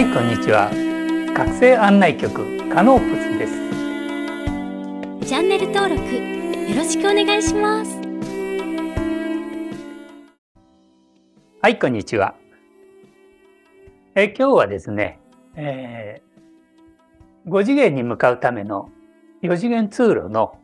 [0.00, 0.70] はいこんにちは。
[1.34, 5.28] 学生案内局カノープスです。
[5.28, 8.00] チャンネル登録よろしくお願いします。
[11.60, 12.34] はいこんにちは。
[14.14, 15.20] え今日はですね、
[15.54, 18.90] えー、5次元に向かうための
[19.42, 20.58] 4次元通路の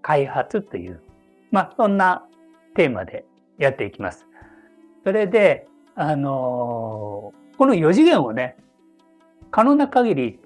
[0.00, 1.02] 開発という
[1.50, 2.24] まあそんな
[2.74, 3.26] テーマで
[3.58, 4.26] やっていきます。
[5.04, 8.56] それであのー、この4次元をね
[9.50, 10.40] 可能な限り、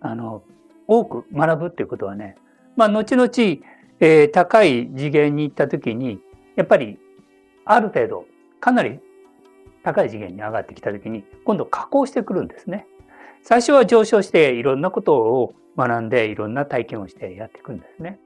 [0.00, 0.42] あの、
[0.86, 2.36] 多く学ぶっていうことはね、
[2.76, 3.28] まあ、後々、
[4.00, 6.20] えー、高い次元に行った時に、
[6.54, 6.98] やっぱり、
[7.64, 8.26] ある程度、
[8.60, 9.00] かなり
[9.82, 12.86] 高い次元に上がってきた時に、今度加工してくるんですね。
[13.42, 18.18] 最初は上昇していろんなことを学んでいろんな体験をしてやっていくんですね。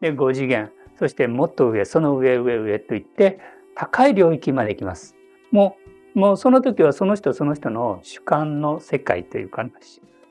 [0.00, 3.38] で、5次元、そしてもっと上、その上、上、上といって、
[3.74, 5.14] 高い領域まで行きます。
[5.52, 9.66] もうもうその時はその人その人の主観の世界というか、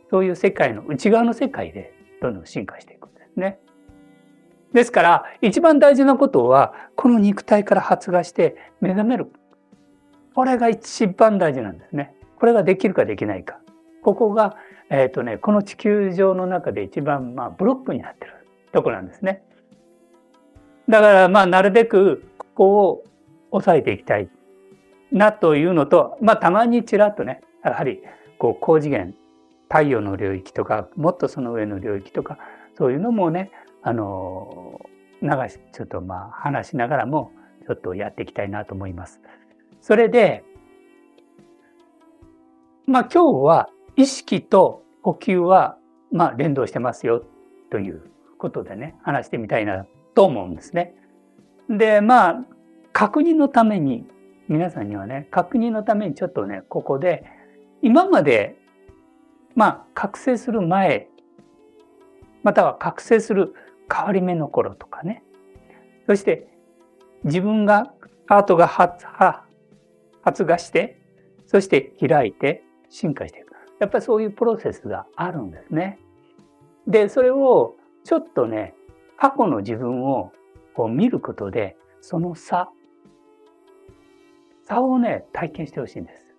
[0.10, 3.60] そういう世界の内側の世界でどんどん進化していくんですね。
[4.74, 9.28] ですから、一番大事なことは、この肉体から発芽して目覚める。
[10.34, 12.16] これが一番大事なんですね。
[12.40, 13.60] これができるかできないか。
[14.02, 14.58] ここが、
[14.90, 18.34] えっ、ー、とね、この地球上の中で一番、まあ、ブロックになってる
[18.74, 19.44] とこなんですね。
[20.90, 23.04] だから、まあ、なるべく、ここを
[23.52, 24.28] 抑えていきたい
[25.16, 28.04] なというのと、まあ、たまにちらっとね、やはり、
[28.38, 29.16] こう、高次元、
[29.70, 32.38] 太陽の領域とか、もっとその上の領域とか、
[32.78, 33.50] そういうのもね、
[33.82, 34.82] あの、
[35.22, 37.32] 流し、ちょっとまあ、話しながらも、
[37.66, 39.22] ちょっとやっていきたいなと思います。
[39.80, 40.44] それで、
[42.86, 45.78] まあ、今日は、意識と呼吸は、
[46.12, 47.24] まあ、連動してますよ、
[47.72, 48.04] という
[48.38, 50.94] ことでね、話してみたいなと思うんですね。
[51.70, 52.46] で、まあ、
[52.92, 54.06] 確認のために、
[54.48, 57.26] 皆さんにはね、確認のためにちょっとね、ここで、
[57.82, 58.58] 今まで、
[59.56, 61.08] まあ、覚醒する前、
[62.44, 63.54] または覚醒する
[63.92, 65.24] 変わり目の頃とかね、
[66.06, 66.48] そして
[67.24, 67.92] 自分が、
[68.28, 69.06] ハートが発
[70.24, 71.00] 発芽して、
[71.46, 73.54] そして開いて進化していく。
[73.80, 76.00] やっぱりそういうプロセスがあるんですね。
[76.88, 78.74] で、それをちょっとね、
[79.18, 80.32] 過去の自分を
[80.74, 82.70] こう見ることで、その差
[84.66, 86.36] 差をね、体験してほしいんです。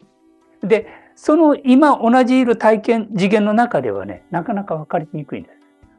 [0.62, 5.56] で、その今同じいる体験、次元の中ではね、なかなか分かりにくいんです。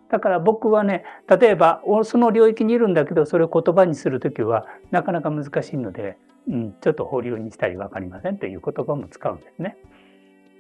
[0.10, 6.18] だから僕はね、例えばその領域にいるんだけど、それを言葉にするときはなかなか難しいので、
[6.48, 9.78] うん、ちょっと保留にしたり分かりませんという言葉も使うんですね。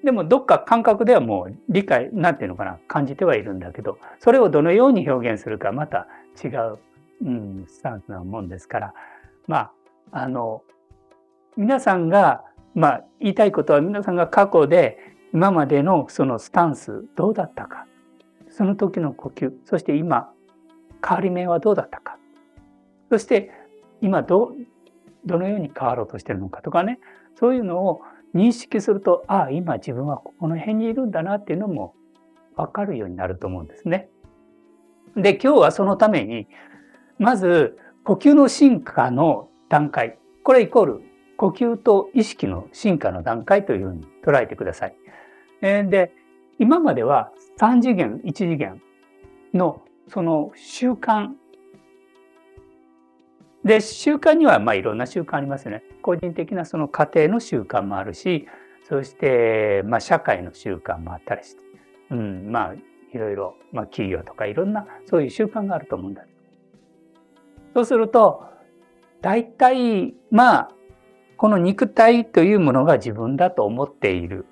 [0.04, 6.08] でもどっか感覚ではもう理解、なんていうのかな、感じてはいるんだけど、それをどのように表現するかまた
[6.44, 6.78] 違う、
[7.26, 8.94] うん、スタンスなもんですから、
[9.48, 9.72] まあ、
[10.12, 10.62] あの、
[11.58, 12.44] 皆さんが、
[12.76, 15.00] まあ、言いたいことは皆さんが過去で
[15.34, 17.88] 今までのそのスタンスどうだったか。
[18.50, 20.32] その時の呼吸、そして今、
[21.06, 22.18] 変わり目はどうだったか。
[23.10, 23.52] そして
[24.02, 24.52] 今ど、
[25.26, 27.00] どのように変わろうとしてるのかとかね、
[27.36, 28.02] そういうのを
[28.36, 31.96] 認識すると、ああ、今自分はこの辺にいるんだなっていうのも
[32.56, 34.10] わかるようになると思うんですね。
[35.16, 36.48] で、今日はそのために、
[37.18, 41.07] まず呼吸の進化の段階、これイコール
[41.38, 44.96] 呼吸と意識の進化の段階というふうに捉えてください。
[45.62, 46.12] で、
[46.60, 48.82] 今までは3次元、1次元
[49.54, 51.30] のその習慣。
[53.64, 55.84] で、習慣にはまあいろんな習慣ありますよね。
[56.02, 58.48] 個人的なその家庭の習慣もあるし、
[58.84, 61.64] そしてまあ社会の習慣もあったりして、
[62.12, 66.34] うん、まあいろいろ、まあ企業とかいろんなそういう習慣があると思うんだけど。
[67.76, 68.44] そうすると、
[69.22, 70.77] 大体まあ
[71.38, 74.46] この肉体というものが自分だと思っている。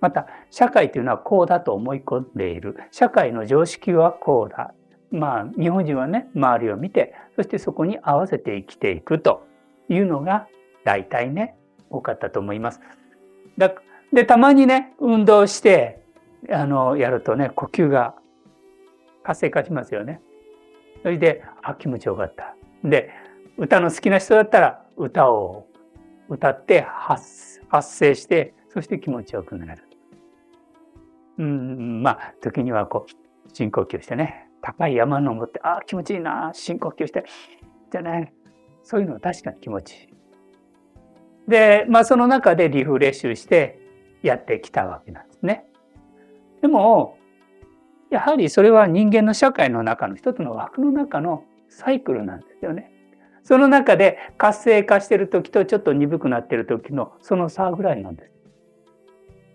[0.00, 2.76] また、社会というのはこうだと思い込んでいる。
[2.90, 4.74] 社会の常識はこうだ。
[5.12, 9.46] まあ、日本人はね、周りを見て、そしてそこに合わせて生きていくと
[9.88, 10.48] いうのが、
[10.84, 11.54] 大体ね、
[11.90, 12.80] 多かったと思います。
[13.56, 13.72] だ
[14.12, 16.02] で、たまにね、運動して、
[16.50, 18.14] あの、やるとね、呼吸が
[19.22, 20.20] 活性化しますよね。
[21.02, 22.56] それで、あ、気持ちよかった。
[22.82, 23.10] で、
[23.56, 25.66] 歌の好きな人だったら、歌を
[26.32, 29.82] 歌って発生して、そして気持ちよくなる。
[31.38, 37.24] うん、まあ、時にはこう、深呼吸してね、高い山登って、ああ、気持ちいいな、深呼吸して、
[37.90, 38.32] じゃね、
[38.82, 40.08] そういうのは確かに気持ちいい。
[41.48, 43.78] で、まあ、その中でリフレッシュして
[44.22, 45.66] やってきたわけなんですね。
[46.60, 47.18] でも、
[48.10, 52.91] やはりそれは人間の社会の中の一つの枠の中のサイクルなんですよね。
[53.42, 58.32] その中で活性化してる時とちょっと鈍くなってる時のその差ぐらいなんです。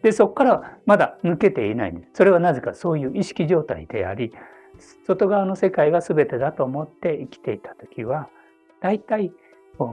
[0.03, 2.11] で、そこからまだ抜けていないんです。
[2.13, 4.31] それはなぜかそういう意識状態であり、
[5.05, 8.29] 外側の世界が全てだと思って生きていた時は、
[8.79, 9.31] 大体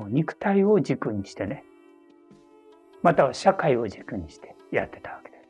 [0.08, 1.64] 肉体を軸にしてね、
[3.02, 5.42] または社会を軸にしてやってたわけです。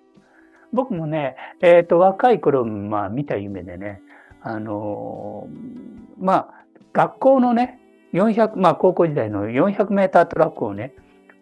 [0.72, 4.00] 僕もね、えっ、ー、と、若い頃、まあ見た夢でね、
[4.42, 7.80] あのー、まあ、学校のね、
[8.14, 10.94] 400、まあ高校時代の400メータートラックをね、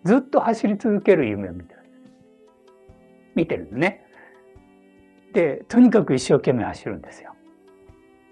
[0.05, 1.81] ずっと走り続ける夢を見てる。
[3.35, 4.05] 見てるのね。
[5.35, 7.35] で、とにかく一生懸命走るんですよ。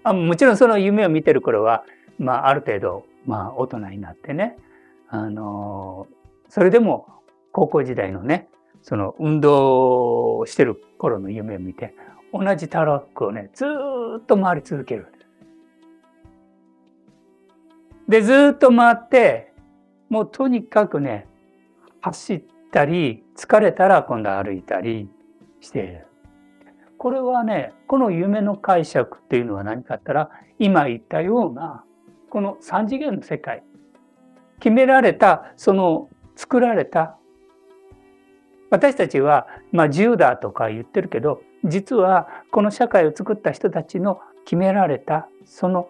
[0.03, 1.85] あもちろんその夢を見てる頃は、
[2.17, 4.57] まあある程度、まあ大人になってね、
[5.07, 7.07] あのー、それでも
[7.51, 8.49] 高校時代のね、
[8.81, 11.93] その運動してる頃の夢を見て、
[12.33, 13.65] 同じタラックをね、ず
[14.19, 15.07] っと回り続ける。
[15.19, 15.20] で、
[18.11, 19.53] でずっと回って、
[20.09, 21.27] もうとにかくね、
[22.01, 25.09] 走ったり、疲れたら今度歩いたり
[25.61, 26.07] している。
[26.97, 30.29] これはね、この夢の解釈っていうのは何かって言ったら、
[30.59, 31.83] 今言ったような、
[32.29, 33.63] この三次元の世界、
[34.59, 37.17] 決められた、その作られた
[38.71, 45.89] 私たちは、まあ、自由だとか言ってるけど実はこの社会を作った人たちの決められたその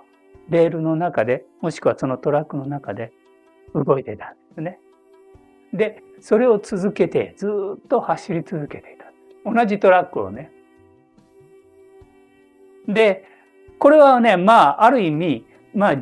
[0.51, 3.12] レールの中でもしくはそのトラックの中で
[3.74, 4.80] 動いてたんですね。
[5.74, 9.06] でそれを続けてずっと走り続けていた。
[9.51, 10.51] 同じトラックをね。
[12.88, 13.25] で
[13.80, 15.98] これはねまあある意味まあ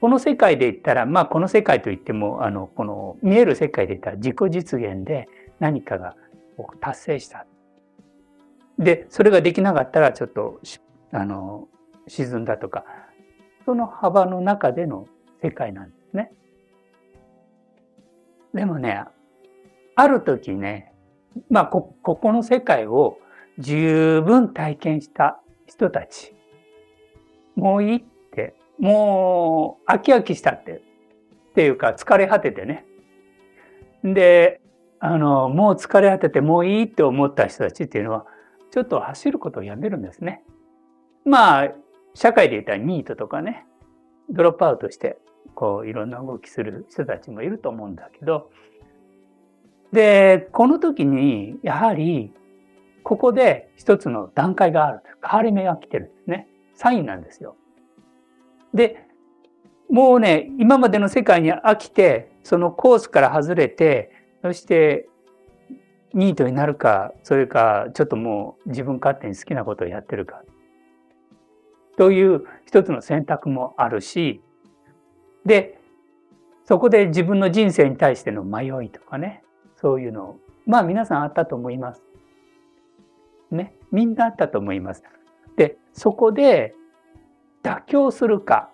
[0.00, 5.28] この世界で言ったらまあこの世界といってもあのこの見える世界で言ったら自己実現で
[5.58, 6.14] 何かが
[6.80, 7.46] 達成した。
[8.78, 10.60] で、それができなかったらちょっと
[11.12, 11.68] あの
[12.06, 12.84] 沈んだとか、
[13.68, 15.06] その幅の中での
[15.42, 16.32] 世界なんですね。
[18.54, 19.04] でもね、
[19.94, 20.94] ある時ね、
[21.50, 23.18] まあこ、ここの世界を
[23.58, 26.34] 十分体験した人たち、
[27.56, 30.80] もういいって、もう飽き飽きしたって、
[31.50, 32.86] っていうか疲れ果ててね。
[34.02, 34.62] で、
[34.98, 38.24] あの、もう疲れ果ててもういいって思った人たちっていうのは、
[38.70, 40.42] ちょっと走ることをやめるんですね。
[41.26, 41.68] まあ、
[42.18, 43.64] 社会で言ったらニートとかね、
[44.28, 45.18] ドロップアウトして、
[45.54, 48.50] こう、いろんな動きする人たちもいると思うんだけど、
[49.92, 52.32] で、この時に、やはり、
[53.04, 55.00] ここで一つの段階がある。
[55.24, 56.48] 変わり目が来てるんですね。
[56.74, 57.54] サインなんですよ。
[58.74, 59.06] で、
[59.88, 64.10] もうね、今までの世界に飽きて、そのコースから外れて、
[64.42, 65.08] そして
[66.14, 70.42] ニートになるか、それかちょっともう自分勝手に好きなことをやってるか。
[71.98, 74.40] という一つの選択もあるし、
[75.44, 75.80] で、
[76.64, 79.42] そこで自分の人生に対しての迷いとかね、
[79.74, 82.04] そういうの、まあ皆さんあったと思います。
[83.50, 85.02] ね、みんなあったと思います。
[85.56, 86.76] で、そこで
[87.64, 88.70] 妥協するか、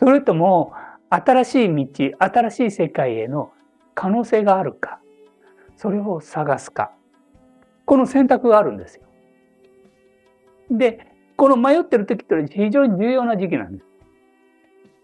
[0.00, 0.72] それとも
[1.10, 3.52] 新しい道、新しい世界への
[3.94, 4.98] 可能性があるか、
[5.76, 6.90] それを探すか。
[7.84, 9.04] この選択があるんですよ。
[10.68, 11.07] で、
[11.38, 13.84] この迷ってる時っていうのは非常に重要な時期なんです。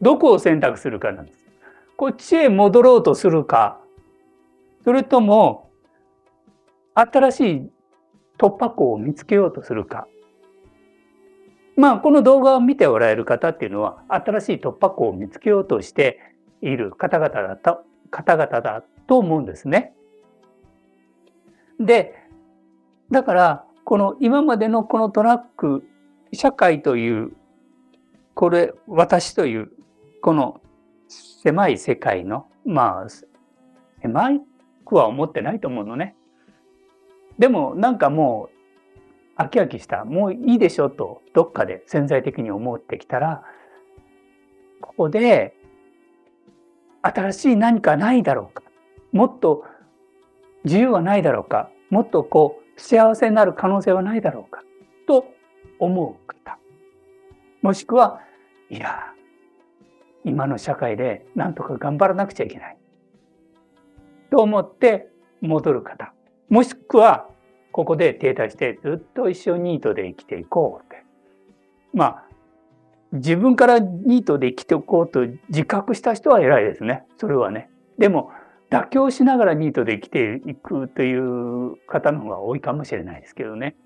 [0.03, 1.39] どこを選択するかなんです。
[1.97, 3.81] こっちへ戻ろうとするか、
[4.83, 5.71] それとも、
[6.95, 7.71] 新しい
[8.37, 10.09] 突破口を見つけようとするか。
[11.77, 16.19] まあ、この動画を見ておられる方っていうのは、新しい突破口を見つけようとして
[16.63, 19.95] いる方々だった方々だと思うんですね。
[21.79, 22.17] で、
[23.13, 25.87] だから、この今までのこのトラック、
[26.35, 27.33] 社会という、
[28.35, 29.71] これ、私という、
[30.23, 30.61] この
[31.09, 33.07] 狭い世界の、まあ、
[34.03, 34.41] 狭い
[34.85, 36.17] くは思ってないと思うのね。
[37.39, 38.49] でも、なんかも
[39.37, 43.43] う、飽き飽きした、もういいでしょと、どっかで潜在的に思ってきたら、
[44.81, 45.57] ここで
[47.03, 48.63] 新しい何かないだろうか。
[49.13, 49.65] もっと
[50.65, 51.71] 自由はないだろうか。
[51.91, 54.63] もっとこう幸せになる可能性はないだろうか。
[55.07, 55.27] と
[55.85, 56.59] 思う方
[57.63, 58.21] もしくは
[58.71, 59.13] いや
[60.25, 62.77] 今の社会で何とか頑張らなくちゃいけない
[64.31, 65.09] と思って
[65.41, 66.13] 戻る方
[66.49, 67.29] もしくは
[67.73, 71.05] ここで停滞してずっと一生ニートで生きていこうって
[71.93, 72.25] まあ
[73.15, 77.05] 自分からニートで生きておこうと自覚した人は偉いですね。
[77.17, 77.71] それはね。
[77.97, 78.33] でも、
[78.71, 83.77] 妥協しながらニートで生きていくという方の方が多いかもしれないですけどね。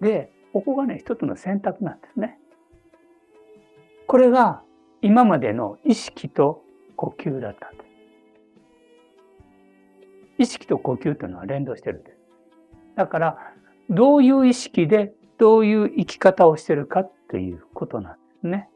[0.00, 2.38] で、ここがね、一つの選択なんですね。
[4.06, 4.62] これが
[5.02, 6.62] 今までの意識と
[6.96, 7.90] 呼吸だったんです。
[10.38, 12.16] 意識と呼吸というのは連動してるんです。
[12.94, 13.52] だから、
[13.90, 18.70] どういう意識でどういう生き方をしてるかっていうことなんですね。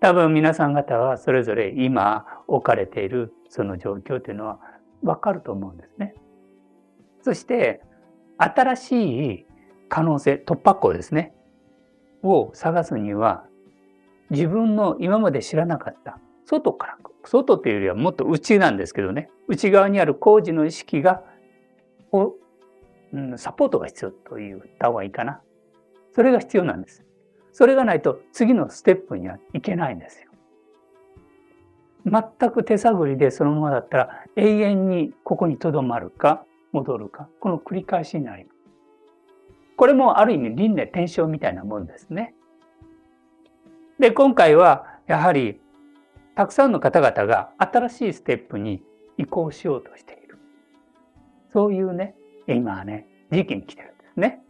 [0.00, 4.58] 多分皆さん方はそれぞれ今置かれているその状況というのは
[5.04, 6.16] わかると思うんですね。
[7.22, 7.82] そして
[8.36, 9.46] 新しい
[9.88, 11.32] 可能性、突破口ですね。
[12.22, 13.44] を探すには
[14.30, 21.22] 自分の今まで知らなかった外から、外というよりはもっと内なんですけどね、内側にある工事の意識が、
[22.12, 22.34] を、
[23.12, 25.40] うん、サポートが必要と言った方がいいかな。
[26.12, 27.04] それが必要なんです。
[27.52, 30.30] それがないと次のステップにはいけないんですよ。
[32.04, 38.55] 全く手探りでそのままだったら永遠にここに留まるか戻るか、この繰り返しになります。
[39.76, 42.34] これもある意味輪廻転生みたいなもんですね。
[43.98, 45.60] で、今回はやはり
[46.34, 48.82] たくさんの方々が新しいステップに
[49.16, 50.38] 移行しようとしている。
[51.52, 52.14] そういうね、
[52.46, 54.42] 今はね、時期に来てるんですね。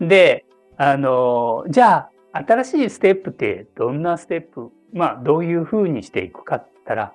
[0.00, 0.44] で、
[0.76, 7.14] あの、じゃあ、新しいステップってどんなステップ、まあ、どういうふうにしていくかって言ったら、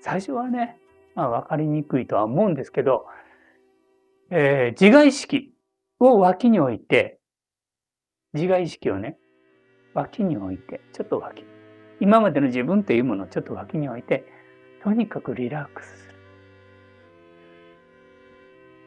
[0.00, 0.78] 最初はね、
[1.14, 3.06] まあ、わかりにくいとは思うんですけど、
[4.30, 5.54] えー、自我意識
[6.00, 7.18] を脇に置いて、
[8.34, 9.16] 自我意識をね、
[9.94, 11.44] 脇に置いて、ちょっと脇。
[12.00, 14.24] 今までの自分というものをちょっと脇に置いて、
[14.82, 16.14] とにかくリラックスする。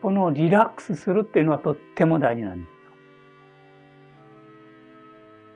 [0.01, 2.79] このリラックスするっていうのはとっても大事なんです。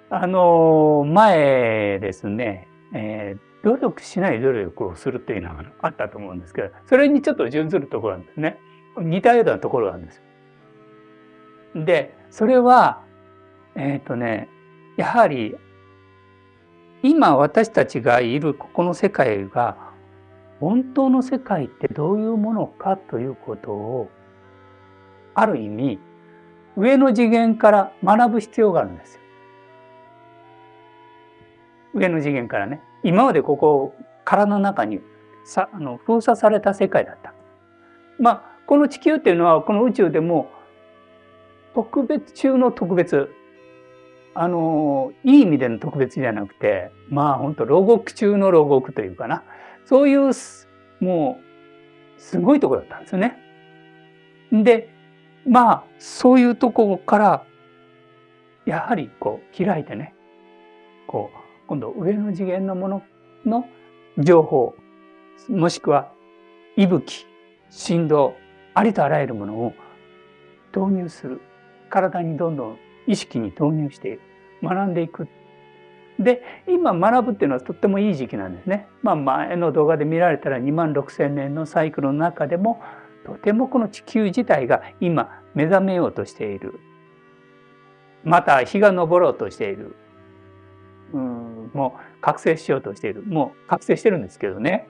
[0.10, 8.60] あの、前ですね、えー、努力しない努力をするっていうのがあったと思うんですけど、それにちょっと準ずるところなんですね。
[8.98, 10.24] 似たようなところがあるんですよ。
[11.76, 13.02] で、それは、
[13.76, 14.50] えっ、ー、とね、
[14.98, 15.56] やはり、
[17.02, 19.78] 今私たちがいるここの世界が、
[20.60, 24.10] 本当の世界ってどういうものかということを、
[25.34, 26.00] ある意味、
[26.78, 29.22] 上の次元から学ぶ必要があるんですよ。
[31.96, 32.82] 上の次元からね。
[33.04, 35.02] 今までここ、体の中に
[35.44, 37.34] さあの封鎖された世界だった。
[38.20, 40.50] まあ、この地球っていうのは、この宇宙でも、
[41.74, 43.30] 特別中の特別。
[44.36, 49.44] あの、いい意味での特別じゃなくて、まあ本当牢獄中の牢獄というかな。
[49.86, 50.32] そういう、
[51.00, 51.40] も
[52.18, 53.38] う、すごいとこだったんですよね。
[54.52, 54.90] で、
[55.46, 57.46] まあ、そういうとこから、
[58.66, 60.16] やはりこう、開いてね、
[61.08, 61.38] こう、
[61.68, 63.04] 今度上の次元のもの
[63.46, 63.66] の
[64.18, 64.76] 情報、
[65.50, 66.12] もしくは
[66.78, 67.26] 息吹、
[67.70, 68.36] 振動、
[68.74, 69.74] ありとあらゆるものを
[70.76, 71.42] 導入する。
[71.94, 74.22] 体にどんどん意識に導入している
[74.64, 75.28] 学んでいく。
[76.20, 78.88] で、今学ぶっていうのはとってもいい時期なんですね。
[79.04, 82.82] まあ前の動画で見られたら2万6千年のサイクルの中でも
[83.26, 86.80] とてもこの地球自体が今目覚めようとしている。
[88.24, 89.96] また日が昇ろうとしている。
[91.14, 93.24] うん、もう覚醒しようとしている。
[93.24, 94.88] もう覚醒してるんですけどね。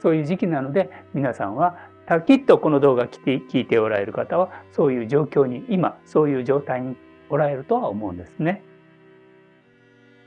[0.00, 1.87] そういう時期なので皆さんは
[2.26, 6.96] きっとこの動画聞いておられる方はそういう状況に今そういう状態に
[7.28, 8.62] おられるとは思うんですね。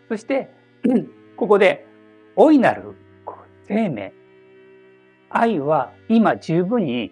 [0.08, 0.54] そして
[1.38, 1.88] ここで
[2.36, 2.96] 大いなる
[3.68, 4.14] 生命
[5.30, 7.12] 愛は今十分に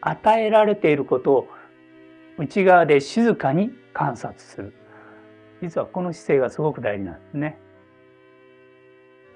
[0.00, 1.48] 与えられていることを
[2.36, 4.74] 内側で静かに観察する。
[5.62, 7.58] 実はこの姿勢がすごく大事なんですね。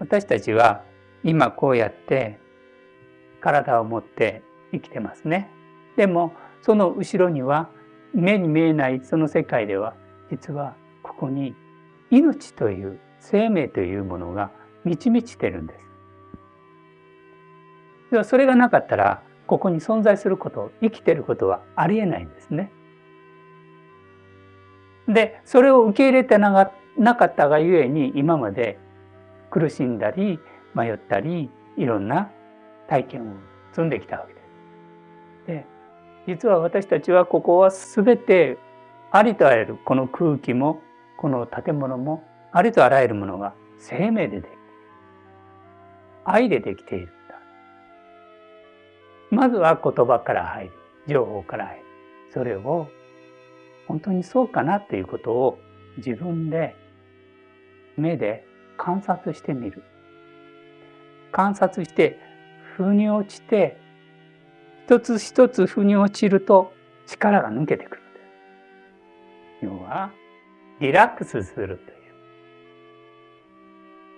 [0.00, 0.82] 私たちは
[1.22, 2.38] 今こうやって
[3.46, 5.48] 体を持って生きてますね。
[5.96, 7.70] でもその後ろには
[8.12, 9.94] 目に見えないその世界では
[10.30, 10.74] 実は
[11.04, 11.54] ここに
[12.10, 14.50] 命という生命というものが
[14.84, 15.86] 満ち満ちてるんです。
[18.10, 22.72] ではそれがなかったらここに存在すること生きてることはありえないんですね。
[25.06, 26.52] でそれを受け入れてな
[27.14, 28.76] かったがゆえに今まで
[29.50, 30.40] 苦しんだり
[30.74, 32.32] 迷ったりいろんな
[32.88, 33.34] 体験を
[33.72, 35.46] 積んできたわけです。
[35.46, 35.66] で
[36.26, 38.58] 実は私たちはここは全て
[39.12, 40.80] ありとあらゆるこの空気も
[41.18, 44.58] この建物もありとあらゆるものが生命でできている。
[46.24, 47.38] 愛でできているんだ。
[49.30, 50.72] まずは言葉から入る。
[51.08, 51.84] 情報から入る。
[52.32, 52.88] それを
[53.86, 55.58] 本当にそうかなっていうことを
[55.98, 56.74] 自分で
[57.96, 58.44] 目で
[58.76, 59.82] 観察してみる。
[61.32, 62.18] 観察して
[62.76, 63.78] 腑に落ちて
[64.86, 66.72] 一つ一つ腑に落ちると
[67.06, 68.02] 力が抜けてくる。
[69.62, 70.10] 要は
[70.80, 71.96] リラックスするという。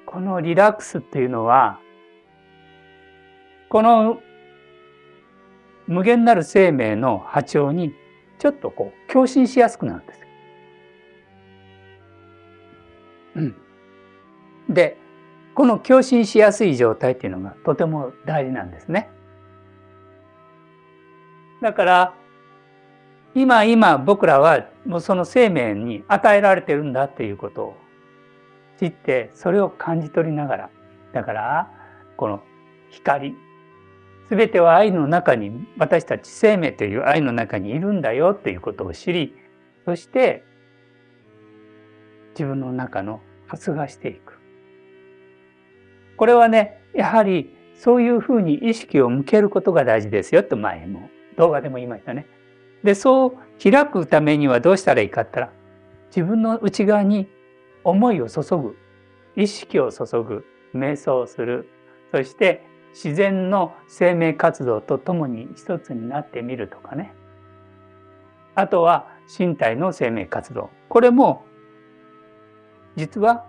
[0.06, 1.78] このリラックスっていうのは
[3.68, 4.20] この
[5.86, 7.92] 無限なる生命の波長に
[8.38, 10.20] ちょっとこう共振しやすくなるんです。
[13.36, 13.56] うん。
[14.68, 14.96] で、
[15.58, 19.10] この共振しやすい状態っていうのがとても大事なんですね。
[21.60, 22.14] だから、
[23.34, 27.76] 今今僕らはもうその生命に与えられてるんだっていうことを
[28.78, 30.70] 知って、それを感じ取りながら、
[31.12, 31.72] だから、
[32.16, 32.40] この
[32.90, 33.34] 光、
[34.28, 39.34] すべては愛の中に、私たち生命という愛の中にいるんだよということを知り、
[39.86, 40.44] そして
[42.30, 44.37] 自分の中の発芽していく。
[46.18, 52.26] これはね、やはりそういうふうに意識を向けることが大事ですよと前も動画でも言いましたね。
[52.82, 53.32] で、そう
[53.62, 55.58] 開くためにはどうしたらいいかって言ったら、
[56.08, 57.28] 自分の内側に
[57.84, 58.76] 思いを注ぐ、
[59.36, 60.44] 意識を注ぐ、
[60.74, 61.68] 瞑想をする、
[62.10, 67.14] そして自然の生命活動とともに一つになってみるとかね。
[68.56, 69.08] あとは
[69.38, 70.70] 身体の生命活動。
[70.88, 71.44] これも
[72.96, 73.46] 実は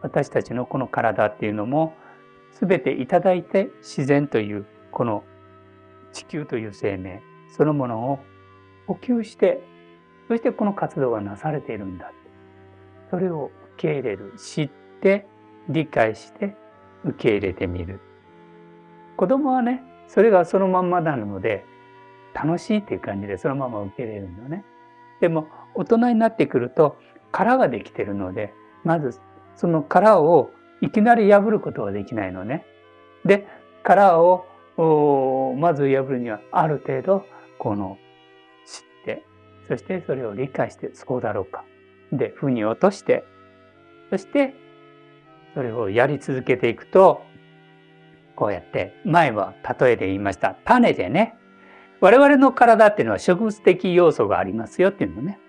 [0.00, 1.94] 私たちのこの体っていうのも
[2.52, 5.24] 全ていただいて自然というこの
[6.12, 7.22] 地球という生命
[7.56, 8.18] そのものを
[8.86, 9.62] 補給して
[10.28, 12.12] そしてこの活動がなされているんだ。
[13.10, 14.34] それを受け入れる。
[14.36, 15.26] 知って、
[15.70, 16.54] 理解して、
[17.04, 18.00] 受け入れてみる。
[19.16, 21.64] 子供はね、それがそのまんまなので、
[22.34, 24.64] 楽しいっていう感じでそのまま受け入れるのね。
[25.22, 26.98] でも、大人になってくると、
[27.32, 28.52] 殻ができてるので、
[28.84, 29.18] まず
[29.56, 32.64] その殻をいきなり破ることはできないのね。
[33.24, 33.46] で、
[33.82, 34.46] 殻を
[35.56, 37.24] まず破るにはある程度
[37.58, 37.98] この
[38.66, 39.24] 知って
[39.66, 41.64] そしてそれを理解してそうだろうか。
[42.12, 43.24] で腑に落として
[44.10, 44.54] そして
[45.54, 47.22] それをやり続けていくと
[48.36, 50.56] こうやって前は例えで言いました。
[50.64, 51.34] 種でね。
[52.00, 55.40] 我々の体っていうのは植物的要素がありますよっていうのね。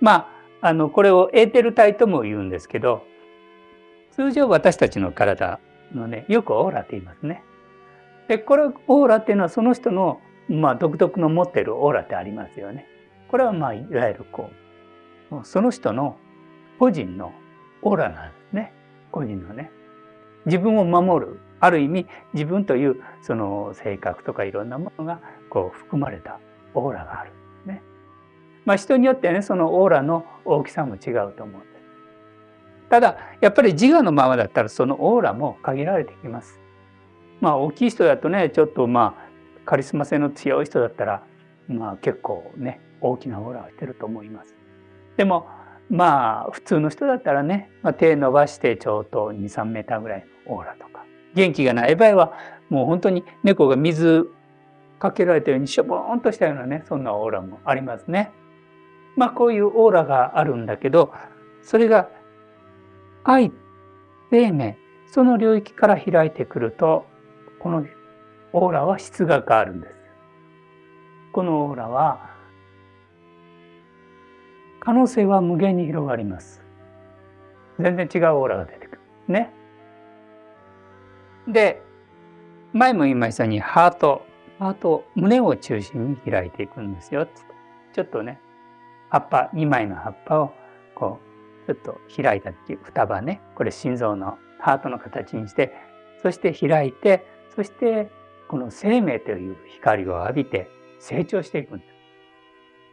[0.00, 0.28] ま
[0.60, 3.02] ああのこれをエーテル体とも言うんですけど
[4.12, 5.58] 通常私たちの体
[5.94, 7.42] のねよくオーラって言いますね
[8.28, 12.86] でこれオーラっていうのはその人の、まあ、独特の持ってるオーラってありますよね。
[13.30, 14.50] これはまあいわゆるこ
[15.30, 16.16] うその人の
[16.78, 17.32] 個人の
[17.82, 18.72] オーラなんですね。
[19.10, 19.70] 個人のね。
[20.46, 25.20] 自分を守るある意味自分というその性格とかいろんなものが
[25.50, 26.40] こう含まれた
[26.74, 27.32] オーラがある
[27.66, 27.82] ね。
[28.64, 31.71] まあ人によってねそのオーラの大きさも違うと思う。
[32.92, 36.60] ただやっぱり自我のままだったらそのオーラも限られてきます。
[37.40, 41.22] まあ大きい人だとねちょっとまあカリスマ性の強い人だったら
[41.68, 44.54] まあ結構ね大きなオーラをしてると思います。
[45.16, 45.46] でも
[45.88, 52.34] まあ普通の人だったらね、まあ、手伸ばしてちょうど23メーターぐらいのオーラとか元気がない場合は
[52.68, 54.28] もう本当に猫が水
[54.98, 58.32] かけられたようにしょぼーんとしたようなねそんなオーラもありますね。
[59.16, 61.14] まあこういうオーラがあるんだけど
[61.62, 62.10] それが
[63.24, 63.52] 愛
[64.30, 67.06] 生命その領域から開いてくると
[67.60, 67.84] この
[68.52, 69.98] オーラは質が変わるんです。
[71.32, 72.30] このオーラは
[74.80, 76.62] 可能性は無限に広がります。
[77.78, 79.00] 全然違うオーラが出てくる。
[79.28, 79.50] ね。
[81.48, 81.82] で、
[82.72, 84.26] 前も言いましたようにハート、
[84.58, 87.26] ハート、胸を中心に開いていくんですよ。
[87.92, 88.40] ちょっとね、
[89.10, 90.52] 葉っぱ、2枚の葉っぱを
[90.94, 91.31] こう、
[91.66, 95.72] ちょっと開いたっていう双葉ね、これ心臓のハートの形にして、
[96.22, 98.10] そして開いて、そして
[98.48, 101.84] この生命という光を浴びて成長していくんで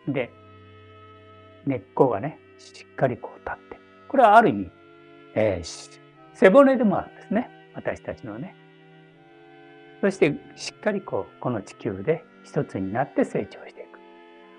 [0.07, 0.11] す。
[0.11, 0.31] で、
[1.65, 3.79] 根っこがね、しっかりこう立って。
[4.07, 4.71] これはある意味、
[5.35, 5.99] えー、
[6.33, 7.49] 背骨でもあるんですね。
[7.75, 8.55] 私たちのね。
[10.01, 13.99] そしてしっかりこう、この地球で一つになって成長していく。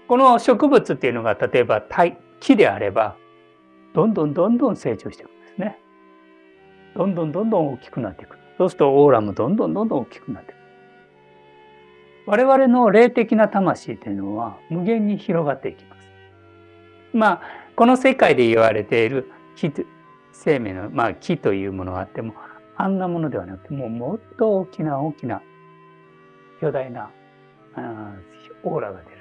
[0.06, 1.82] この植物っていうのが例えば
[2.40, 3.16] 木であれば、
[3.94, 5.78] どんどんどんどん成長していくんですね。
[6.94, 8.38] どんどんどんどん大きくなっていく。
[8.58, 10.60] そうするとオーラもどんどんどんどん大きくなっていく。
[12.26, 16.08] 我々の霊的な魂というのは無限に広がっていきます。
[17.12, 17.42] まあ、
[17.74, 19.72] この世界で言われている木
[20.32, 22.34] 生命の、まあ、木というものがあっても、
[22.76, 25.42] あんなものではなくて、もうもっと大きな大きな
[26.60, 27.10] 巨大な
[28.62, 29.20] オーラが出る。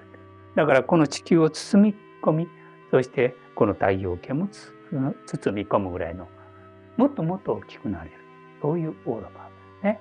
[0.56, 2.48] だからこの地球を包み込み、
[2.92, 4.48] そしてこの太陽系も
[5.26, 6.30] 包み込むぐらいの、
[6.96, 8.16] もっともっと大きくなれる。
[8.62, 9.36] そういうオーラで
[9.82, 10.00] すね。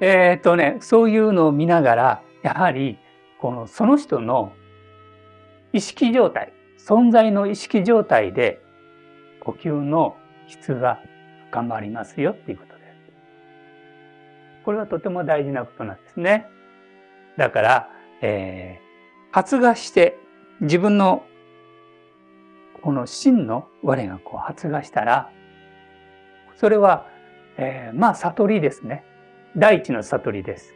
[0.00, 2.98] えー、っとね、そういうのを見ながら、やはり、
[3.38, 4.54] この、その人の
[5.74, 8.62] 意識状態、存在の意識状態で、
[9.40, 11.02] 呼吸の質が
[11.50, 12.86] 深まりますよっていうことです。
[14.64, 16.46] これはとても大事なことなんですね。
[17.36, 17.90] だから、
[18.22, 20.16] えー、発芽して
[20.60, 21.24] 自分の
[22.82, 25.30] この真の我がこう発芽したら、
[26.56, 27.06] それは、
[27.56, 29.04] えー、まあ悟りですね。
[29.56, 30.74] 第一の悟りです。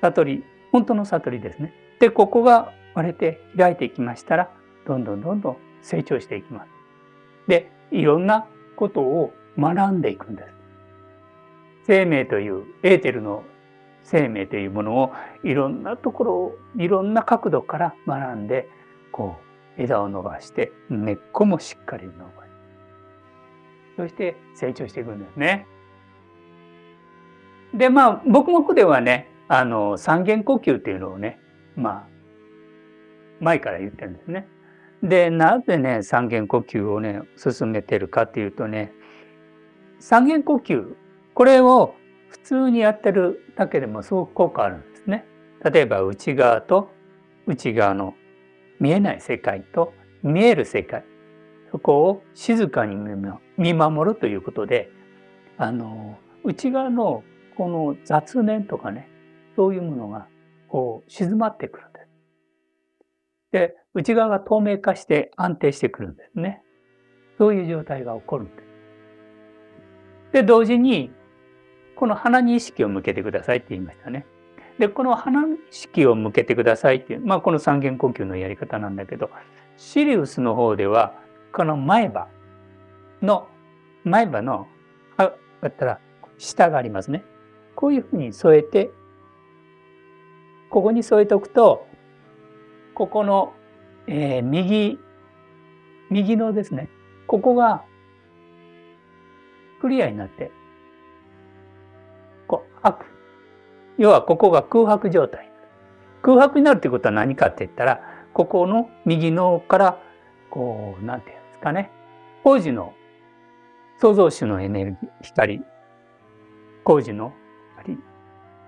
[0.00, 1.72] 悟り、本当の悟りですね。
[2.00, 4.50] で、ここが割れて開いていきましたら、
[4.86, 6.70] どんどんどんどん成長していきます。
[7.48, 10.48] で、いろんなことを学んでいくんです。
[11.86, 13.44] 生命という、エーテルの
[14.06, 18.68] 生命というものをいろんなところを、いろんな角度から学んで、
[19.10, 19.36] こ
[19.78, 22.36] う、枝を伸ばして、根っこもしっかり伸ばして、
[23.96, 25.66] そして成長していくんですね。
[27.74, 31.40] で、まあ、僕もではね、あの、三元呼吸っていうのをね、
[31.74, 32.08] まあ、
[33.40, 34.46] 前から言ってるんですね。
[35.02, 38.92] で、なぜね、三元呼吸をね、進めてるかっていうとね、
[39.98, 40.94] 三元呼吸、
[41.34, 41.94] これを
[42.28, 45.24] 普通にやってるだけでもすごく効果あるんですね。
[45.64, 46.90] 例えば内側と
[47.46, 48.14] 内側の
[48.80, 51.04] 見えない世界と見える世界、
[51.70, 52.96] そこを静かに
[53.56, 54.90] 見守るということで、
[55.56, 57.22] あの、内側の
[57.56, 59.08] この雑念とかね、
[59.54, 60.28] そういうものが
[60.68, 62.08] こう静まってくるんです。
[63.52, 66.62] で、内側が透明化して安定してくるんですね。
[67.38, 68.66] そういう状態が起こるんです。
[70.32, 71.10] で、同時に、
[71.96, 74.26] この鼻に意識を向けてくださいって言いましたね。
[74.78, 79.30] で、この鼻に意識を向けてくださいっていう、まあこの三元呼吸のやり方なんだけど、
[79.78, 81.14] シリウスの方では、
[81.52, 82.28] この前歯
[83.22, 83.48] の、
[84.04, 84.68] 前歯の、
[85.16, 85.32] あ、
[85.62, 86.00] だったら、
[86.36, 87.24] 下がありますね。
[87.74, 88.90] こういうふうに添えて、
[90.68, 91.86] ここに添えておくと、
[92.94, 93.54] ここの、
[94.06, 94.98] えー、右、
[96.10, 96.90] 右のですね、
[97.26, 97.84] ここが
[99.80, 100.50] クリアになって、
[102.92, 103.06] 白。
[103.98, 105.50] 要はここが空白状態。
[106.22, 108.00] 空白になるってことは何かって言ったら、
[108.32, 109.98] ここの右のから、
[110.50, 111.90] こう、なんていうんですかね。
[112.44, 112.94] 工事の
[114.00, 115.62] 創造主のエネルギー、光、
[116.84, 117.32] 工事の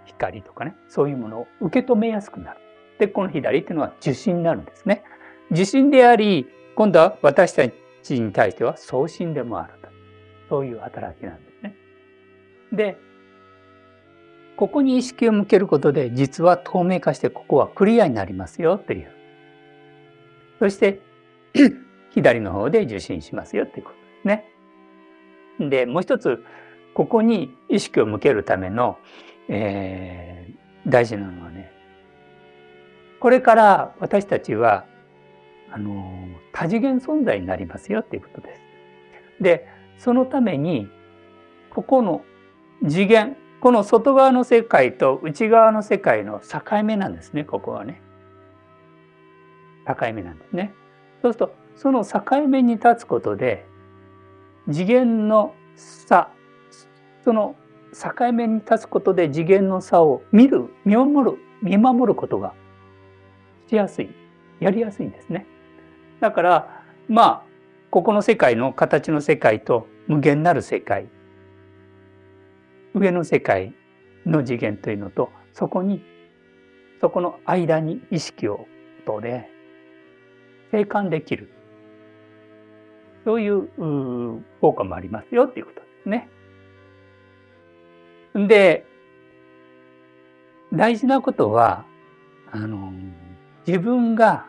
[0.06, 2.60] 光とかね、そういうものを受け止めやすくなる。
[2.98, 5.04] で、この左っていうのは受信になるんですね。
[5.50, 7.68] 受信であり、今度は私た
[8.02, 9.88] ちに対しては送信でもあると。
[10.48, 11.74] そういう働きなんですね。
[12.72, 12.98] で、
[14.58, 19.12] ここに意識を向けることで、実は透明化してここはクリアになりますよっていう。
[20.58, 21.00] そして、
[22.10, 24.26] 左の方で受信しますよっていうことです
[25.60, 25.70] ね。
[25.70, 26.42] で、もう一つ、
[26.92, 28.98] ここに意識を向けるための、
[29.48, 31.70] えー、大事なのはね、
[33.20, 34.86] これから私たちは、
[35.70, 38.60] あの、多次元存在になりますよっていうことです。
[39.40, 39.68] で、
[39.98, 40.88] そのために、
[41.70, 42.24] ここの
[42.88, 48.00] 次元、この外側の世界と内側の世界の境目なんですね、ここはね。
[49.86, 50.72] 境目なんですね。
[51.22, 53.66] そうすると、その境目に立つことで、
[54.70, 56.30] 次元の差、
[57.24, 57.56] その
[57.92, 62.54] 境目に立つことで次元の差を見る、見守る、見守ることが
[63.68, 64.10] しやすい、
[64.60, 65.46] やりやすいんですね。
[66.20, 67.42] だから、まあ、
[67.90, 71.08] ここの世界の形の世界と無限なる世界、
[72.98, 73.74] 上の世界
[74.26, 76.02] の次元というのと、そこに、
[77.00, 78.66] そこの間に意識を
[79.06, 79.48] とで、
[80.70, 81.50] 静観できる。
[83.24, 83.68] そういう
[84.60, 86.28] 効果もありますよっていうことですね。
[88.46, 88.86] で、
[90.72, 91.84] 大事なことは、
[92.50, 92.92] あの、
[93.66, 94.46] 自分が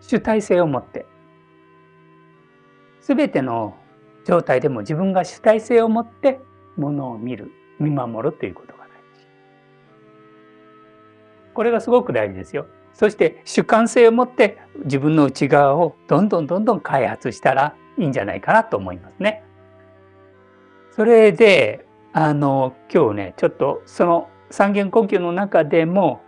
[0.00, 1.06] 主体性を持って、
[3.00, 3.76] すべての
[4.26, 6.40] 状態でも自分が主体性を持って
[6.80, 9.26] ものを見る、見守るということが大事。
[11.54, 12.66] これがすごく大事ですよ。
[12.92, 19.44] そして主観性を持って自分の内側をどんどんどんどん開発したらいいんじゃないかなと思いますね。
[20.90, 26.20] それで、あの、今日ね、ちょっとその三元呼吸の中でも、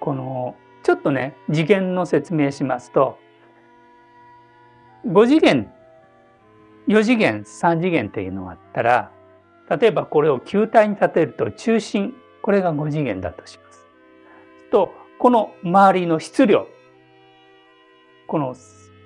[0.00, 3.18] この、ちょっとね、次元の説明しますと、
[5.06, 5.70] 5次元、
[6.88, 9.12] 4次元、3次元というのがあったら、
[9.68, 13.84] 例えばこれを球体に立てると中心、これが5次元だとします。
[14.70, 16.68] と、この周りの質量、
[18.26, 18.54] この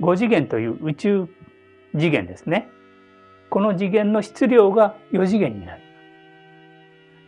[0.00, 1.28] 5次元という宇宙
[1.92, 2.68] 次元ですね。
[3.48, 5.90] この次元の質量が4次元になります。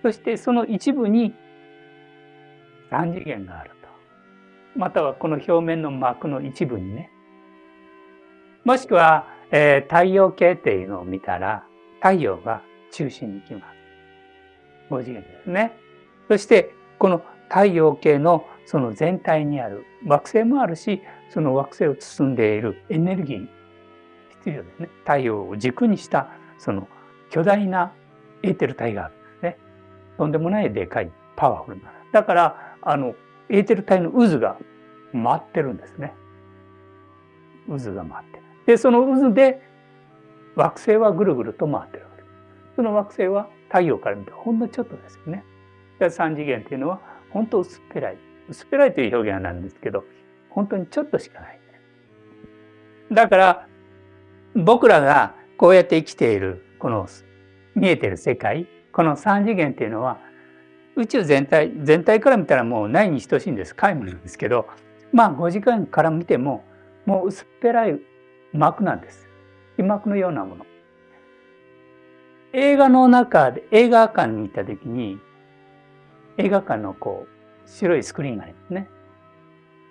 [0.02, 1.34] そしてその一部に
[2.90, 3.88] 3次元があると。
[4.78, 7.10] またはこの表面の膜の一部にね。
[8.64, 11.64] もしくは、えー、太陽系っていうのを見たら、
[12.00, 13.64] 太陽が中心に来ます。
[14.90, 15.72] 5次元ですね。
[16.28, 23.48] そして、この太陽系のその全体にある惑星もあるし、その惑星を包んでいるエネルギー、
[24.44, 24.88] 必要ですね。
[25.04, 26.28] 太陽を軸にした
[26.58, 26.88] その
[27.30, 27.92] 巨大な
[28.42, 29.58] エーテル体があるんですね。
[30.18, 31.92] とんでもないでかいパワフルな。
[32.12, 33.14] だから、あの、
[33.48, 34.58] エーテル体の渦が
[35.12, 36.14] 回ってるんですね。
[37.68, 38.42] 渦が回ってる。
[38.66, 39.62] で、その渦で
[40.54, 42.06] 惑星はぐるぐると回ってる。
[42.76, 45.44] その惑星は太陽から見てほんのちょっとですよね。
[46.10, 48.18] 三次元っていうのは本当薄っぺらい。
[48.48, 50.04] 薄っぺらいという表現なんですけど、
[50.50, 51.58] 本当にちょっとしかない。
[53.12, 53.68] だから、
[54.54, 57.06] 僕らがこうやって生きている、この
[57.74, 60.18] 見えてる世界、この三次元っていうのは、
[60.96, 63.74] 宇宙全体、全体から見たらもうないに等しいんです。
[63.74, 64.66] 皆無なんですけど、
[65.12, 66.64] まあ5時間から見ても、
[67.06, 67.98] もう薄っぺらい
[68.52, 69.28] 膜なんです。
[69.76, 70.66] 被膜のようなもの。
[72.54, 75.18] 映画の中で、映画館に行った時に、
[76.36, 78.88] 映画館のこう、白いスクリーンがありますね。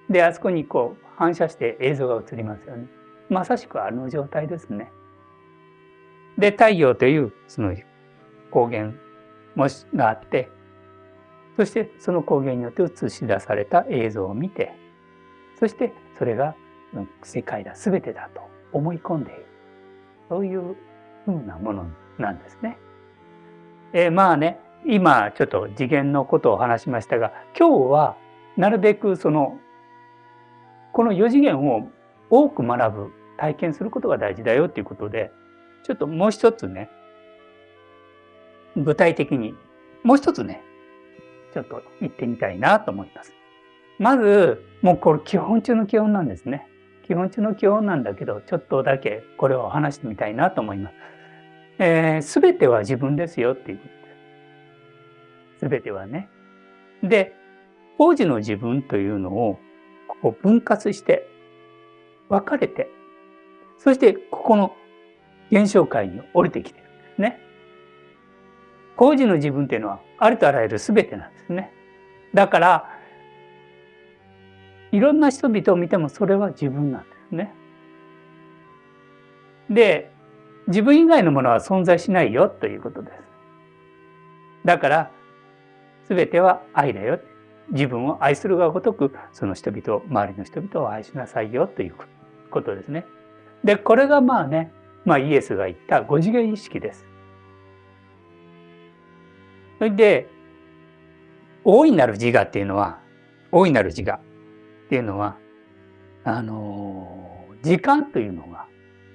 [0.09, 2.87] で、あそこにこう、反射して映像が映りますよね。
[3.29, 4.91] まさしくあの状態ですね。
[6.37, 7.73] で、太陽というその
[8.49, 8.97] 光源
[9.55, 10.49] もがあって、
[11.57, 14.73] そしてその光源によって映し出された映像を見て、
[15.59, 16.55] そしてそれが
[17.23, 18.41] 世界だ、全てだと
[18.73, 19.45] 思い込んでいる。
[20.29, 20.75] そういう
[21.25, 21.85] ふうなもの
[22.21, 22.77] なんですね。
[23.93, 28.15] えー、まあね、今ちょっと次元のことを話しましたが、今日は
[28.57, 29.57] なるべくその、
[30.93, 31.89] この4次元を
[32.29, 35.31] 多く学ぶ、体験することが大事だよということで、
[35.83, 36.89] ちょっともう一つね、
[38.77, 39.55] 具体的に、
[40.03, 40.61] もう一つね、
[41.53, 43.33] ちょっと言ってみたいなと思います。
[43.99, 46.67] まず、もうこれ基本中の基本なんですね。
[47.05, 50.95] 基本中の基本なんだけど、ちょっとだけこれを話してみたいなと思います。
[51.81, 53.93] す、えー、べ、ては自分ですよっていうことで
[55.55, 55.59] す。
[55.65, 56.29] すべてはね。
[57.03, 57.33] で、
[57.97, 59.59] 当時の自分というのを
[60.21, 61.27] こう分割して
[62.29, 62.87] 分かれて、
[63.79, 64.75] そしてここの
[65.51, 67.39] 現象界に降りてきてるんですね。
[68.95, 71.73] 工事の自分っていうのはありとあらゆる全てなんですね。
[72.33, 72.89] だから、
[74.91, 77.53] いろんな人々を見てもそれは自分なんですね。
[79.69, 80.10] で、
[80.67, 83.17] 自分以外のものは存在しないよということです。
[84.65, 85.11] だから、
[86.07, 87.19] 全ては愛だよ。
[87.71, 91.95] 自分を愛するがごとく、その人々、周りの人々を愛しなさいよという
[92.49, 93.05] ことですね。
[93.63, 94.71] で、これがまあね、
[95.05, 97.05] まあイエスが言った五次元意識です。
[99.79, 100.27] それで、
[101.63, 102.99] 大いなる自我っていうのは、
[103.51, 104.19] 大いなる自我っ
[104.89, 105.37] ていうのは、
[106.23, 108.67] あの、時間というのが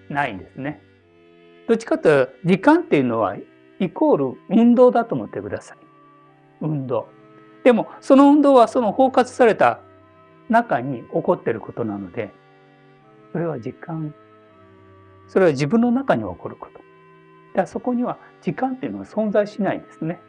[0.09, 0.83] ないんですね。
[1.67, 3.37] どっちかというと、時間っていうのは、
[3.79, 5.79] イコール運動だと思ってください。
[6.61, 7.09] 運動。
[7.65, 9.81] でも、その運動はその包括された
[10.49, 12.33] 中に起こっていることなので、
[13.33, 14.15] それは時間、
[15.29, 16.79] それは自分の中に起こること。
[16.79, 16.83] だか
[17.63, 20.21] らそこには時間っていうのは存在しないんですね。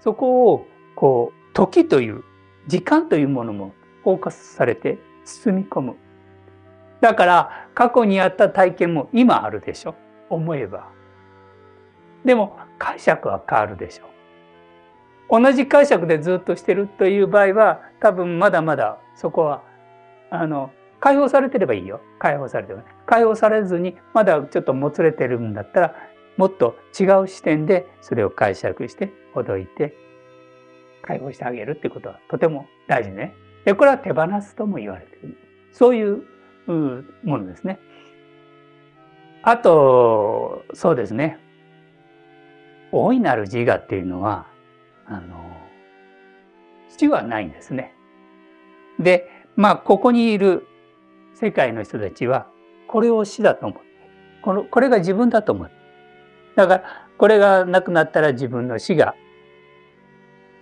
[0.00, 2.22] そこを、こう、時という
[2.68, 3.72] 時間というものも
[4.04, 5.96] フォーカスされて包み込む。
[7.00, 9.94] だから過去にあった体験も今あるでしょ。
[10.30, 10.88] 思えば。
[12.24, 14.08] でも解釈は変わるでしょ。
[15.30, 19.62] 同じ解釈でずっとしてるという場合は多分まだまだそこは
[20.30, 22.00] あの解放されてればいいよ。
[22.18, 22.82] 解放されてる。
[23.06, 25.94] 解放されずにまだちょっともつれてるんだったら
[26.36, 29.94] もっと違う視点でそれを解釈してほどいて
[31.02, 33.34] 解放してあげるってことはとても大事ね。
[33.64, 35.36] で、これは手放すとも言われてる。
[35.72, 36.22] そういう
[36.72, 37.78] ものですね。
[39.42, 41.38] あと、そうですね。
[42.92, 44.46] 大いなる自我っていうのは、
[45.06, 45.36] あの、
[46.96, 47.94] 死はないんですね。
[48.98, 50.66] で、まあ、ここにいる
[51.34, 52.48] 世界の人たちは、
[52.88, 53.88] これを死だと思って
[54.42, 55.74] この、これが自分だと思って
[56.56, 56.84] だから、
[57.18, 59.14] これがなくなったら自分の死が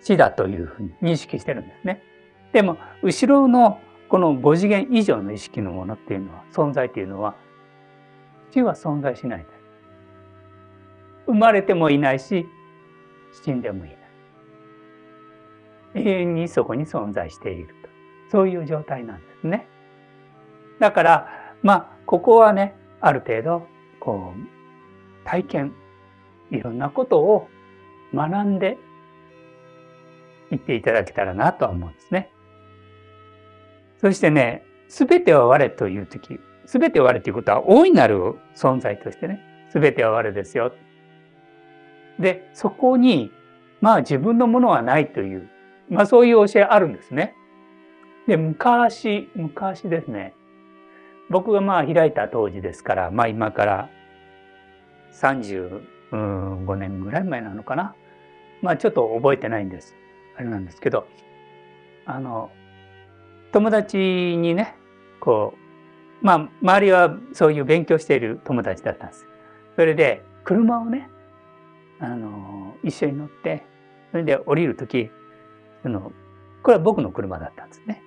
[0.03, 2.03] 死だというふうに認識してるんですね。
[2.53, 7.35] でも、後ろのこの5次元以上の意識のものっていうのは、存在っていうのは、
[8.51, 9.47] 死は存在しない。
[11.27, 12.47] 生まれてもいないし、
[13.45, 13.99] 死んでもいない。
[15.95, 17.88] 永遠にそこに存在していると。
[18.31, 19.66] そういう状態なんですね。
[20.79, 21.29] だから、
[21.62, 23.66] まあ、ここはね、ある程度、
[24.01, 25.75] こう、体験、
[26.51, 27.49] いろんなことを
[28.14, 28.79] 学んで
[30.51, 32.31] 言っていただけたらなとは思うんですね。
[33.99, 40.73] そしてね、すべては我というとき、すべては我ということは大いなる存在としてね、すべては我ですよ。
[42.19, 43.31] で、そこに
[43.81, 45.49] まあ自分のものはないという、
[45.89, 47.35] まあそういう教えあるんですね。
[48.27, 50.35] で、昔、昔ですね。
[51.29, 53.91] 僕がまあ開いた当時ですから、まあ今から
[55.13, 57.95] 35年ぐらい前なのかな。
[58.63, 59.95] まあちょっと覚えてないんです。
[60.37, 61.07] あれなんですけど、
[62.05, 62.51] あの、
[63.57, 64.77] 友達にね、
[65.19, 65.55] こ
[66.23, 69.27] う、まあ周りはそういう勉強している友達だったんです。
[69.77, 71.09] それで車をね、
[71.99, 73.64] あの、一緒に乗って、
[74.11, 75.11] それで降りるとき、
[75.83, 76.12] その、
[76.62, 78.03] これは僕の車だったんですね。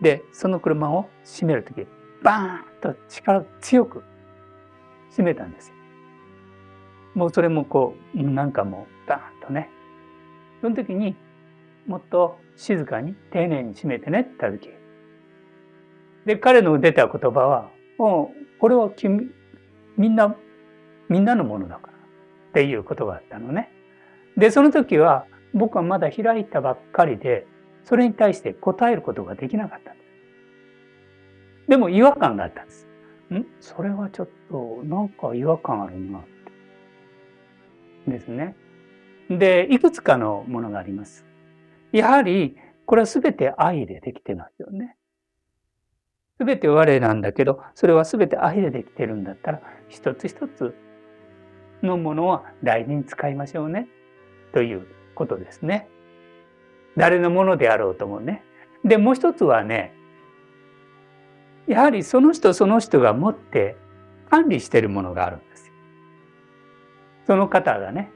[0.00, 1.88] で、その車を閉めるとき、
[2.22, 4.04] バーンと力強く
[5.10, 5.74] 閉めたんですよ。
[7.16, 9.70] もうそれもこう、なんかもう、バーンとね。
[10.60, 11.16] その時に、
[11.88, 14.83] もっと静かに丁寧に閉めてねって言った時。
[16.26, 19.30] で、彼の出た言葉は、もう、これは君、
[19.96, 20.36] みんな、
[21.08, 21.94] みんなのものだから。
[21.94, 23.70] っていうことがあったのね。
[24.36, 27.46] で、その時は、僕はまだ開いたばっかりで、
[27.82, 30.04] それに対して答えることができなかったんで
[31.64, 31.68] す。
[31.68, 32.86] でも違和感があったんです。
[33.32, 33.44] ん？
[33.60, 36.20] それはちょっと、なんか違和感あるな、
[38.06, 38.54] ですね。
[39.28, 41.26] で、いくつかのものがあります。
[41.92, 42.56] やはり、
[42.86, 44.96] これは全て愛でできてますよね。
[46.38, 50.74] 全て我なんだけど、それは全て愛でできてるんだったら、一つ一つ
[51.82, 53.88] のものは大事に使いましょうね。
[54.52, 55.88] ということですね。
[56.96, 58.42] 誰のものであろうともね。
[58.84, 59.94] で、もう一つはね、
[61.66, 63.76] やはりその人その人が持って
[64.28, 65.72] 管理しているものがあるんですよ。
[67.26, 68.10] その方がね、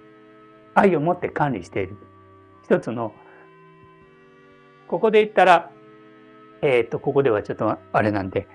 [0.75, 1.97] 愛を持って管理している。
[2.65, 3.15] 一つの、
[4.89, 5.71] ここで言ったら、
[6.63, 8.49] えっ、ー、と、ここではちょっとあれなんで、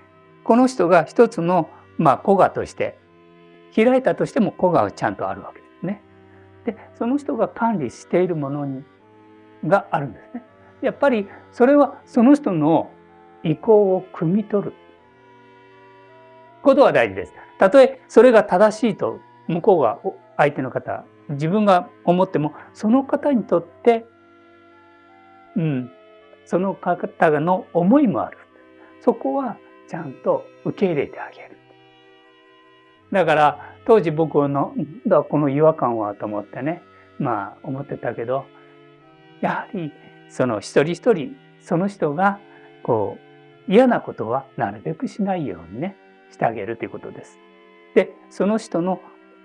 [0.44, 2.98] この人が一つの、まあ、古賀として、
[3.74, 6.02] 開いたとしても古賀はちゃんとあるわけですね。
[6.64, 8.84] で、その人が管理しているものに
[9.66, 10.42] があるんですね。
[10.82, 12.90] やっぱりそれはその人の
[13.42, 14.72] 意向を汲み取る
[16.62, 17.32] ことは大事です。
[17.58, 19.98] たとえそれが正しいと向こうが
[20.36, 24.06] 相手の方、自分が思っても、その方にとって、
[25.56, 25.90] うん、
[26.44, 28.38] その方の思いもある。
[29.00, 29.56] そこは
[29.88, 31.56] ちゃんと受け入れてあげる。
[33.12, 34.74] だから当時僕の、
[35.28, 36.82] この違和感はと思ってね、
[37.18, 38.46] まあ思ってたけど、
[39.40, 39.92] やはり
[40.28, 42.40] その一人一人、その人が
[42.82, 43.18] こ
[43.68, 45.96] う嫌なことはなるべくしないようにね、
[46.30, 47.38] してあげるということです。
[47.94, 49.00] で、その人の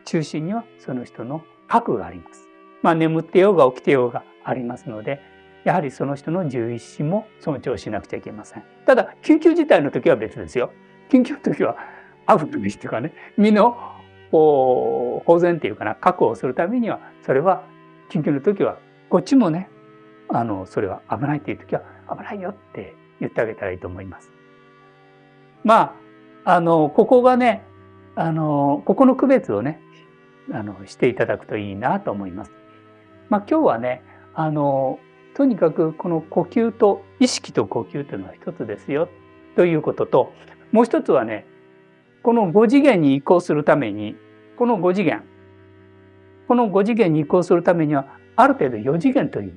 [0.06, 2.48] 中心にはその人の核があります。
[2.82, 5.22] まあ眠ってようが起きてようがありますので、
[5.64, 8.64] やはりその人の獣医師も尊重しなくちゃいけません。
[8.86, 10.72] ただ、緊急事態の時は別ですよ。
[11.10, 11.78] 緊急の時は
[12.26, 13.78] アウトにしてかね、身の
[14.32, 17.64] こう保全っていうかな、確保するためには、それは
[18.10, 18.78] 緊急の時は、
[19.10, 19.70] こっちもね、
[20.30, 24.32] あの、それは危ないっていう時は、危ないよって言ってあげたらいいと思います。
[25.64, 25.96] ま
[26.46, 27.64] あ、あの、ここがね、
[28.16, 29.82] あの、ここの区別をね、
[30.52, 32.52] あの、していただくといいなと思います。
[33.30, 35.00] まあ、今日はね、あの、
[35.40, 39.08] とにかくこの呼吸と意識と呼吸というのは一つですよ
[39.56, 40.34] ということと、
[40.74, 41.46] もう一つはね、
[42.24, 44.18] この5次元に移行するために、
[44.58, 45.24] この5次元、
[46.50, 49.54] この5次元に移行するためには、ある程度4次元という、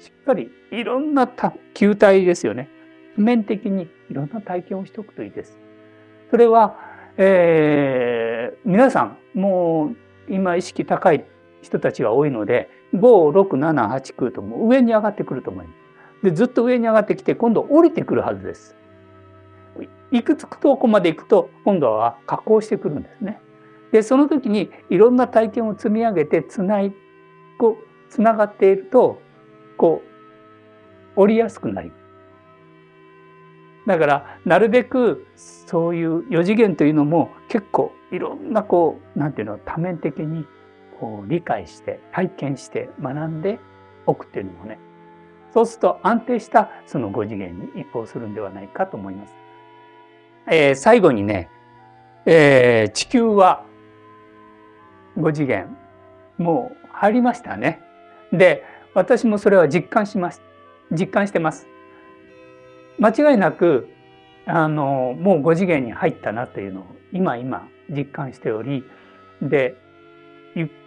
[0.00, 1.26] しっかりいろんな
[1.72, 2.68] 球体ですよね。
[3.16, 5.56] 面的にいろんな体験をしておくといいです。
[6.30, 6.76] それは、
[7.16, 9.96] えー、皆さん、もう
[10.28, 11.24] 今意識高い
[11.62, 15.76] 人たちが多いので、5、6、7、8、9とも上に上がってくると思います。
[16.24, 18.76] で、ずっと上に上がってきて、今度降りてくるはずです。
[20.10, 23.40] いくつくとこまで行くと、今度は加工してくるんですね。
[23.92, 26.94] で、その時にいろんな体験を積み上げて、つない、
[27.58, 29.20] こう、つながっていると、
[29.76, 30.02] こ
[31.16, 32.06] う、降りやすくなります。
[33.86, 40.44] だから、なるべくそういう四次元というのも結構いろんなこう、なんていうの、多面的に
[41.26, 43.58] 理解して、体験して学んで
[44.06, 44.78] おくっていうのもね、
[45.52, 49.34] そうすると安定したその五次元に移行するんではないかと思います。
[50.48, 51.48] えー、最後にね、
[52.26, 53.64] えー、地球は
[55.16, 55.76] 5次元、
[56.38, 57.80] もう入りましたね。
[58.32, 60.42] で、私もそれは実感します。
[60.92, 61.66] 実感してます。
[62.98, 63.88] 間違いなく、
[64.46, 68.84] あの、もう5次元に入ったなというのを今今実感しており、
[69.42, 69.76] で、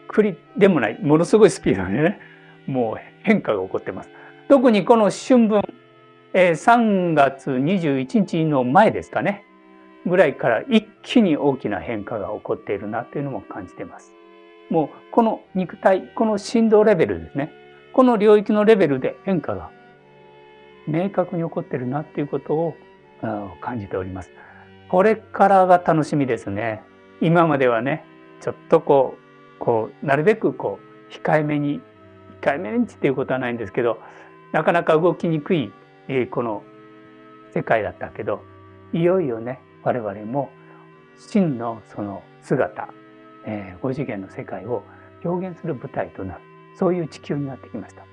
[0.10, 2.20] くりでもない、ものすごいスピードでね、
[2.68, 4.10] もう変化が起こってます。
[4.48, 5.62] 特にこの春分、
[6.34, 9.46] えー、3月21日の前ですかね。
[10.06, 14.14] ぐらいから一気に大きな変化が起こっているなというのも感じています。
[14.70, 17.52] もうこの肉体、この振動レベルですね。
[17.94, 19.72] この領域のレベルで変化が
[20.88, 22.76] 明確に起こってるなっていうことを
[23.62, 24.32] 感じております。
[24.90, 26.82] これからが楽しみですね。
[27.22, 28.06] 今まではね、
[28.42, 29.29] ちょっとこう、
[29.60, 31.82] こう、なるべくこう、控えめに、
[32.42, 34.00] 控えめにっていうことはないんですけど、
[34.52, 35.72] なかなか動きにくい、
[36.08, 36.64] えー、この
[37.54, 38.42] 世界だったけど、
[38.94, 40.50] いよいよね、我々も
[41.18, 42.90] 真のその姿、
[43.46, 44.84] えー、5次元の世界を
[45.24, 46.42] 表現する舞台となる。
[46.76, 48.06] そういう地球になってきました。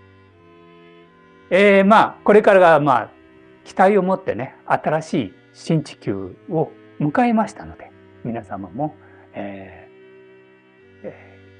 [1.51, 3.11] えー、まあ、これからが、まあ、
[3.64, 6.70] 期待を持ってね、新しい新地球を
[7.01, 7.92] 迎えましたので、
[8.24, 8.97] 皆様も、
[9.34, 9.86] えー、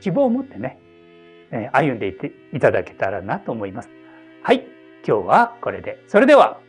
[0.07, 0.78] 希望を持ってね、
[1.50, 3.90] えー、歩んでいっていただけたらなと思います。
[4.44, 4.64] はい、
[5.04, 5.98] 今日はこれで。
[6.07, 6.61] それでは、